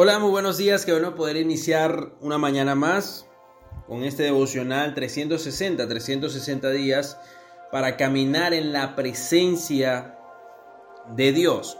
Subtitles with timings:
[0.00, 0.86] Hola, muy buenos días.
[0.86, 3.26] Qué bueno poder iniciar una mañana más
[3.88, 7.18] con este devocional 360, 360 días
[7.72, 10.16] para caminar en la presencia
[11.16, 11.78] de Dios.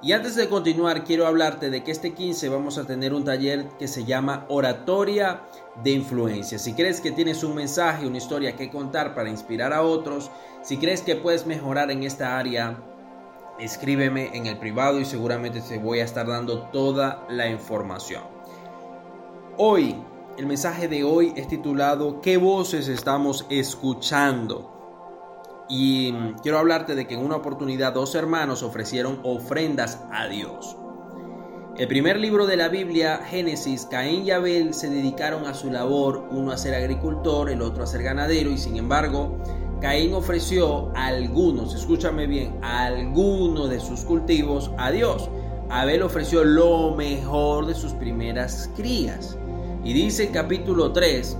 [0.00, 3.66] Y antes de continuar, quiero hablarte de que este 15 vamos a tener un taller
[3.76, 5.42] que se llama Oratoria
[5.82, 6.60] de Influencia.
[6.60, 10.30] Si crees que tienes un mensaje, una historia que contar para inspirar a otros,
[10.62, 12.78] si crees que puedes mejorar en esta área,
[13.58, 18.22] escríbeme en el privado y seguramente te voy a estar dando toda la información.
[19.56, 19.96] Hoy,
[20.36, 24.74] el mensaje de hoy es titulado ¿Qué voces estamos escuchando?
[25.68, 30.76] Y quiero hablarte de que en una oportunidad dos hermanos ofrecieron ofrendas a Dios.
[31.76, 36.26] El primer libro de la Biblia, Génesis, Caín y Abel se dedicaron a su labor,
[36.30, 39.38] uno a ser agricultor, el otro a ser ganadero, y sin embargo,
[39.80, 45.30] Caín ofreció algunos, escúchame bien, algunos de sus cultivos a Dios.
[45.70, 49.36] Abel ofreció lo mejor de sus primeras crías.
[49.84, 51.36] Y dice en capítulo 3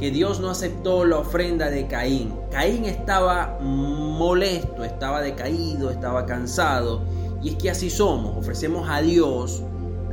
[0.00, 2.34] que Dios no aceptó la ofrenda de Caín.
[2.50, 7.02] Caín estaba molesto, estaba decaído, estaba cansado.
[7.40, 9.62] Y es que así somos, ofrecemos a Dios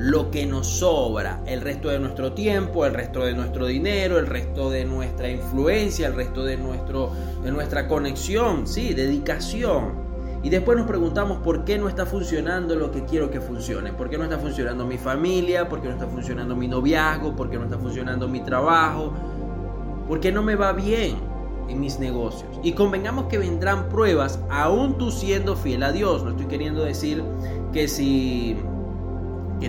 [0.04, 4.28] lo que nos sobra, el resto de nuestro tiempo, el resto de nuestro dinero, el
[4.28, 7.10] resto de nuestra influencia, el resto de, nuestro,
[7.42, 9.94] de nuestra conexión, sí, dedicación.
[10.44, 14.10] Y después nos preguntamos por qué no está funcionando lo que quiero que funcione, por
[14.10, 17.56] qué no está funcionando mi familia, por qué no está funcionando mi noviazgo, por qué
[17.56, 19.14] no está funcionando mi trabajo,
[20.10, 21.16] por qué no me va bien
[21.70, 22.60] en mis negocios.
[22.62, 26.26] Y convengamos que vendrán pruebas aún tú siendo fiel a Dios.
[26.26, 27.24] No estoy queriendo decir
[27.72, 28.58] que si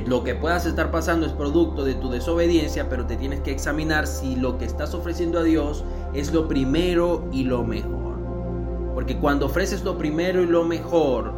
[0.06, 4.06] lo que puedas estar pasando es producto de tu desobediencia, pero te tienes que examinar
[4.06, 8.14] si lo que estás ofreciendo a Dios es lo primero y lo mejor.
[8.94, 11.32] Porque cuando ofreces lo primero y lo mejor,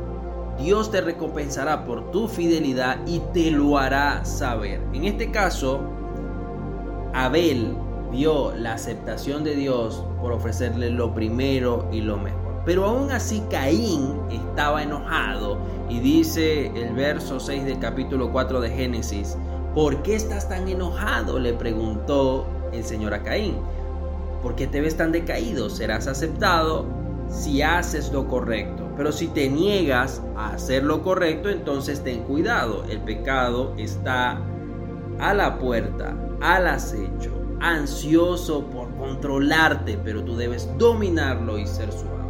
[0.58, 4.80] Dios te recompensará por tu fidelidad y te lo hará saber.
[4.92, 5.80] En este caso,
[7.12, 7.76] Abel
[8.10, 12.45] vio la aceptación de Dios por ofrecerle lo primero y lo mejor.
[12.66, 15.56] Pero aún así Caín estaba enojado
[15.88, 19.38] y dice el verso 6 del capítulo 4 de Génesis,
[19.72, 21.38] ¿por qué estás tan enojado?
[21.38, 23.54] le preguntó el Señor a Caín.
[24.42, 25.70] ¿Por qué te ves tan decaído?
[25.70, 26.86] Serás aceptado
[27.28, 28.88] si haces lo correcto.
[28.96, 32.82] Pero si te niegas a hacer lo correcto, entonces ten cuidado.
[32.90, 34.40] El pecado está
[35.20, 42.25] a la puerta, al acecho, ansioso por controlarte, pero tú debes dominarlo y ser suave.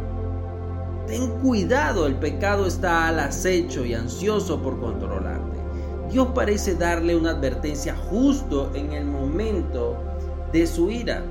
[1.07, 5.57] Ten cuidado, el pecado está al acecho y ansioso por controlarte.
[6.11, 9.97] Dios parece darle una advertencia justo en el momento
[10.51, 11.23] de su ira.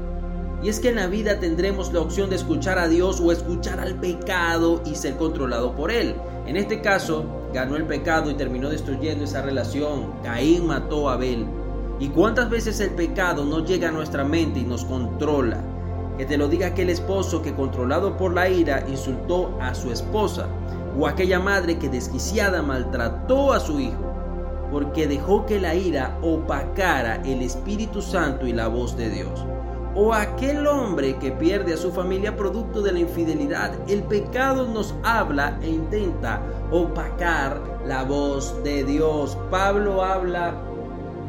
[0.63, 3.79] Y es que en la vida tendremos la opción de escuchar a Dios o escuchar
[3.79, 6.15] al pecado y ser controlado por él.
[6.47, 10.15] En este caso, ganó el pecado y terminó destruyendo esa relación.
[10.23, 11.45] Caín mató a Abel.
[12.01, 15.76] ¿Y cuántas veces el pecado no llega a nuestra mente y nos controla?
[16.17, 20.49] Que te lo diga aquel esposo que controlado por la ira insultó a su esposa,
[20.99, 24.15] o aquella madre que desquiciada maltrató a su hijo,
[24.71, 29.45] porque dejó que la ira opacara el Espíritu Santo y la voz de Dios.
[29.95, 33.73] O aquel hombre que pierde a su familia producto de la infidelidad.
[33.89, 39.39] El pecado nos habla e intenta opacar la voz de Dios.
[39.51, 40.55] Pablo habla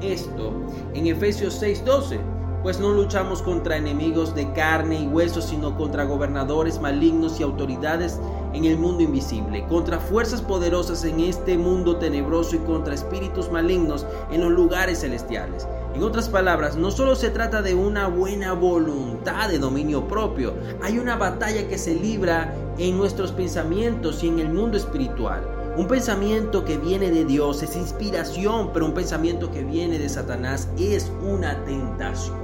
[0.01, 0.51] esto
[0.93, 6.79] en Efesios 6:12 pues no luchamos contra enemigos de carne y hueso, sino contra gobernadores
[6.79, 8.19] malignos y autoridades
[8.53, 14.05] en el mundo invisible, contra fuerzas poderosas en este mundo tenebroso y contra espíritus malignos
[14.31, 15.67] en los lugares celestiales.
[15.93, 20.99] En otras palabras, no solo se trata de una buena voluntad de dominio propio, hay
[20.99, 25.56] una batalla que se libra en nuestros pensamientos y en el mundo espiritual.
[25.77, 30.67] Un pensamiento que viene de Dios es inspiración, pero un pensamiento que viene de Satanás
[30.75, 32.35] es una tentación.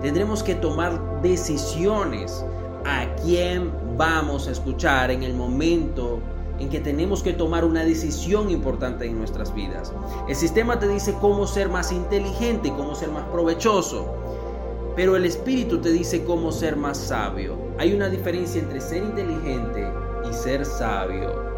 [0.00, 2.42] Tendremos que tomar decisiones
[2.86, 6.20] a quién vamos a escuchar en el momento
[6.58, 9.92] en que tenemos que tomar una decisión importante en nuestras vidas.
[10.26, 14.14] El sistema te dice cómo ser más inteligente, cómo ser más provechoso,
[14.96, 17.58] pero el espíritu te dice cómo ser más sabio.
[17.76, 19.86] Hay una diferencia entre ser inteligente
[20.26, 21.49] y ser sabio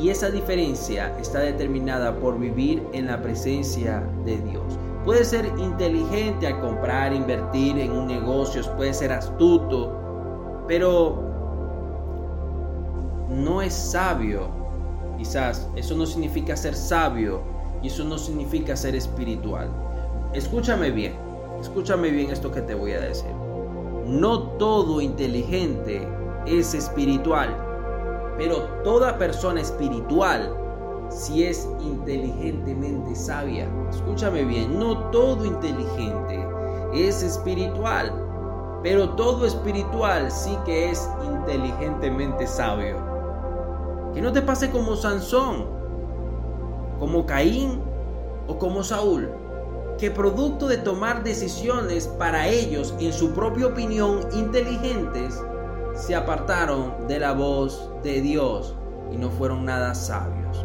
[0.00, 4.64] y esa diferencia está determinada por vivir en la presencia de Dios.
[5.04, 11.22] Puede ser inteligente al comprar, invertir en un negocio, puede ser astuto, pero
[13.28, 14.48] no es sabio.
[15.16, 17.40] Quizás eso no significa ser sabio
[17.82, 19.68] y eso no significa ser espiritual.
[20.32, 21.14] Escúchame bien,
[21.60, 23.30] escúchame bien esto que te voy a decir.
[24.06, 26.06] No todo inteligente
[26.46, 27.67] es espiritual,
[28.38, 30.54] pero toda persona espiritual
[31.10, 33.68] si es inteligentemente sabia.
[33.90, 36.46] Escúchame bien, no todo inteligente
[36.94, 38.12] es espiritual,
[38.82, 42.96] pero todo espiritual sí que es inteligentemente sabio.
[44.14, 45.66] Que no te pase como Sansón,
[46.98, 47.80] como Caín
[48.46, 49.28] o como Saúl,
[49.98, 55.42] que producto de tomar decisiones para ellos, en su propia opinión, inteligentes,
[55.98, 58.74] se apartaron de la voz de Dios
[59.10, 60.64] y no fueron nada sabios.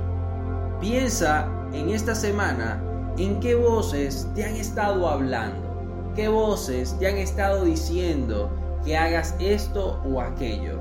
[0.79, 2.81] Piensa en esta semana
[3.17, 8.49] en qué voces te han estado hablando, qué voces te han estado diciendo
[8.85, 10.79] que hagas esto o aquello.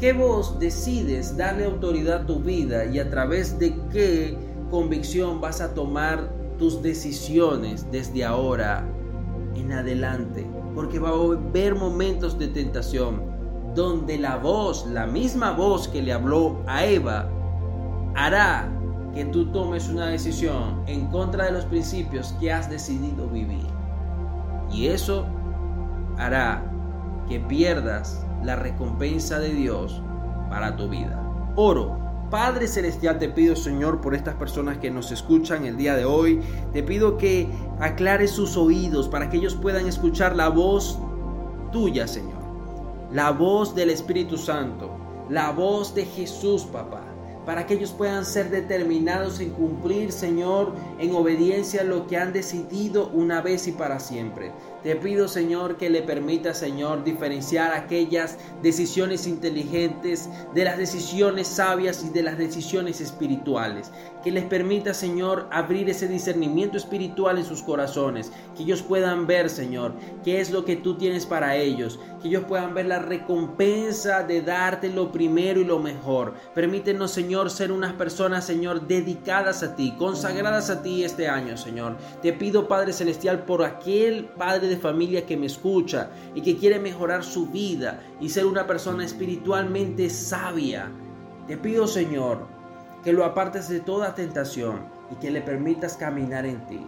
[0.00, 4.36] ¿Qué voz decides darle autoridad a tu vida y a través de qué
[4.70, 6.28] convicción vas a tomar
[6.58, 8.84] tus decisiones desde ahora
[9.54, 10.44] en adelante?
[10.74, 13.33] Porque va a haber momentos de tentación
[13.74, 17.28] donde la voz, la misma voz que le habló a Eva,
[18.14, 18.68] hará
[19.14, 23.66] que tú tomes una decisión en contra de los principios que has decidido vivir.
[24.70, 25.26] Y eso
[26.18, 26.64] hará
[27.28, 30.02] que pierdas la recompensa de Dios
[30.50, 31.20] para tu vida.
[31.56, 32.02] Oro.
[32.30, 36.40] Padre Celestial, te pido, Señor, por estas personas que nos escuchan el día de hoy,
[36.72, 37.48] te pido que
[37.78, 40.98] aclares sus oídos para que ellos puedan escuchar la voz
[41.70, 42.33] tuya, Señor.
[43.14, 44.90] La voz del Espíritu Santo,
[45.30, 47.13] la voz de Jesús, papá
[47.44, 52.32] para que ellos puedan ser determinados en cumplir, Señor, en obediencia a lo que han
[52.32, 54.52] decidido una vez y para siempre.
[54.84, 62.04] Te pido, Señor, que le permita, Señor, diferenciar aquellas decisiones inteligentes de las decisiones sabias
[62.04, 63.90] y de las decisiones espirituales.
[64.22, 68.30] Que les permita, Señor, abrir ese discernimiento espiritual en sus corazones.
[68.54, 71.98] Que ellos puedan ver, Señor, qué es lo que tú tienes para ellos.
[72.20, 76.34] Que ellos puedan ver la recompensa de darte lo primero y lo mejor.
[76.54, 81.96] Permítenos, Señor, ser unas personas, Señor, dedicadas a ti, consagradas a ti este año, Señor.
[82.22, 86.78] Te pido, Padre Celestial, por aquel Padre de familia que me escucha y que quiere
[86.78, 90.90] mejorar su vida y ser una persona espiritualmente sabia.
[91.46, 92.46] Te pido, Señor,
[93.02, 96.86] que lo apartes de toda tentación y que le permitas caminar en ti.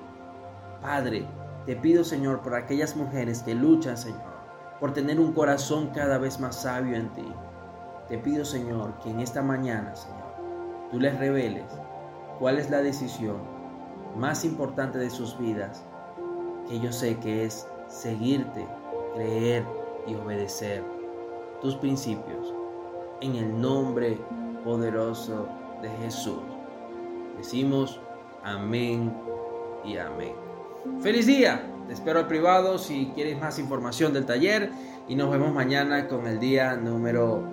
[0.80, 1.26] Padre,
[1.66, 4.36] te pido, Señor, por aquellas mujeres que luchan, Señor,
[4.78, 7.26] por tener un corazón cada vez más sabio en ti.
[8.08, 10.25] Te pido, Señor, que en esta mañana, Señor,
[10.90, 11.64] tú les reveles
[12.38, 13.36] cuál es la decisión
[14.16, 15.84] más importante de sus vidas,
[16.68, 18.66] que yo sé que es seguirte,
[19.14, 19.64] creer
[20.06, 20.82] y obedecer
[21.60, 22.54] tus principios.
[23.20, 24.18] En el nombre
[24.64, 25.48] poderoso
[25.82, 26.42] de Jesús.
[27.36, 28.00] Decimos
[28.42, 29.14] amén
[29.84, 30.34] y amén.
[31.00, 31.72] Feliz día.
[31.86, 34.72] Te espero al privado si quieres más información del taller
[35.06, 37.44] y nos vemos mañana con el día número